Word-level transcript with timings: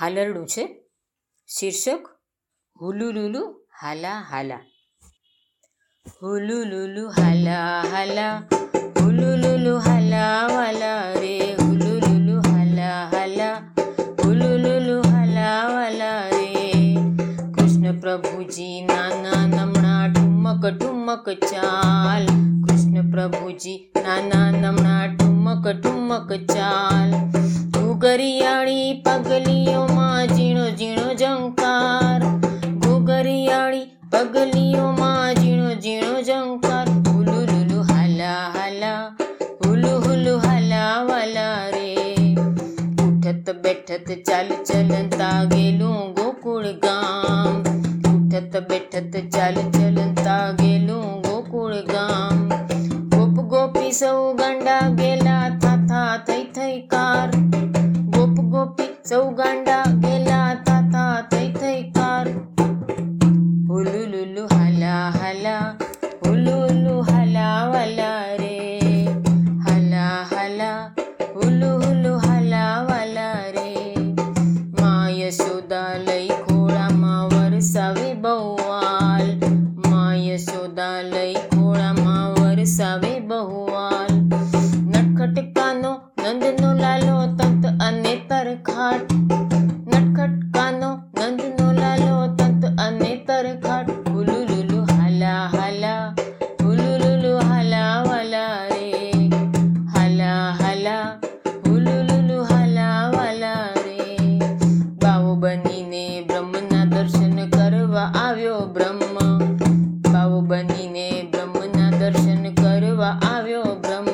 હાલરડું 0.00 0.46
છે. 0.46 0.84
શીર્ષક, 1.46 2.08
હુલુલુલુ 2.80 3.66
હાલા 3.82 4.20
હાલા. 4.20 4.60
હુલુલુલુ 6.22 7.08
હાલા 7.08 7.84
હાલા, 7.92 8.36
હુલુલુલુ 9.00 9.78
હાલા 9.78 10.46
વાલા 10.46 11.12
રે. 11.12 11.54
હુલુલુલુ 11.54 12.40
હાલા 12.40 13.08
હાલા, 13.08 13.54
હુલુલુલુ 14.24 15.00
હાલા 15.10 15.68
વાલા 15.68 16.28
રે. 16.28 16.96
કૃષ્ણ 17.52 18.00
પ્રભુજી 18.00 18.86
નાના 18.86 19.46
નમણા 19.46 20.12
ઠુમક 20.12 20.66
ઠુમક 20.66 21.30
ચાલ. 21.30 22.26
કૃષ્ણ 22.66 23.10
પ્રભુજી 23.10 23.92
નાના 24.02 24.50
નમણા 24.50 25.06
ઠુમક 25.06 25.68
ઠુમક 25.68 26.32
ચાલ. 26.32 27.14
ઘુઘરિયાળી 28.04 29.02
પગલીઓમાં 29.04 30.26
ઝીણો 30.26 30.64
ઝીણો 30.78 31.14
ઝંકાર. 31.20 32.20
ઘુઘરિયાળી 32.82 33.86
પગલીઓમાં 34.10 35.34
ઝીણો 35.34 35.70
ઝીણો 35.84 36.20
ઝંકાર. 36.22 36.86
હુલુ 36.88 37.38
લુલુ 37.52 37.78
હાલા 37.82 38.42
હાલા, 38.56 39.16
હુલુ 39.64 39.88
હુલુ 39.88 40.34
હાલા 40.38 41.04
વાલા 41.04 41.70
રે. 41.70 41.88
ઉઠત 43.06 43.50
બેઠત 43.62 44.08
ચાલ 44.28 44.48
ચલતા 44.48 45.44
ગેલું 45.44 46.12
ગોકુળ 46.12 46.72
ગામ. 46.72 47.62
ઉઠત 48.14 48.54
બેઠત 48.68 49.16
ચાલ 49.36 49.54
ચલતા 49.54 50.52
ગેલું 50.52 51.22
ગોકુળ 51.22 51.74
ગામ. 51.94 52.48
ગોપ 53.16 53.44
ગોપી 53.54 53.92
સૌ 53.92 54.34
ગાંડા 54.34 54.80
ગેલા 54.80 55.23
હાલા 65.24 65.60
હાલા 65.64 65.76
હુલુ 66.22 66.54
હુલુ 66.54 66.94
હાલા 67.02 67.60
વાલા 67.68 68.36
રે 68.40 68.56
હાલા 69.66 70.16
હાલા 70.32 70.80
હુલુ 71.36 71.70
હુલુ 71.82 72.12
હાલા 72.24 72.74
વાલા 72.88 73.38
રે 73.54 73.70
મા 74.80 75.06
યશોદા 75.12 75.92
લઈ 76.02 76.28
ખોળામાં 76.42 77.32
વરસાવે 77.32 78.10
બહુવાલ 78.26 79.32
મા 79.86 80.12
યશોદા 80.18 80.98
લઈ 81.06 81.32
ખોળામાં 81.46 82.28
વરસાવે 82.40 83.14
બહુવાલ 83.30 84.12
નટખટ 84.92 85.40
કાનો 85.56 85.94
નંદનો 86.26 86.74
લાલો 86.76 87.16
તત 87.40 87.74
અને 87.80 88.14
તરખાટ 88.28 89.16
નટખટ 89.16 89.43
વાલા, 100.84 101.20
હુલુલુલુ 101.66 102.42
હાલા 102.42 103.12
વાલા 103.16 103.68
રે. 103.76 104.16
બાવો 105.02 105.34
બનીને 105.34 106.20
બ્રહ્મના 106.20 106.84
દર્શન 106.84 107.50
કરવા 107.50 108.02
આવ્યો 108.02 108.60
બ્રહ્મ. 108.60 109.18
બાવો 110.12 110.40
બનીને 110.40 111.28
બ્રહ્મના 111.32 111.90
દર્શન 111.90 112.54
કરવા 112.54 113.20
આવ્યો 113.36 113.62
બ્રહ્મ. 113.62 114.06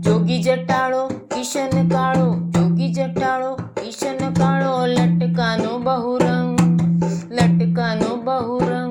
જોગી 0.00 0.42
જટાળો, 0.42 1.08
કિશન 1.08 1.88
કાળો, 1.88 2.50
જોગી 2.50 2.92
જટાળો, 2.92 3.54
કિશન 3.54 4.32
કાળો, 4.32 4.86
લટકાનો 4.86 5.78
બહુરંગ 5.78 6.60
લટકાનો 7.32 8.16
બહુરંગ. 8.16 8.81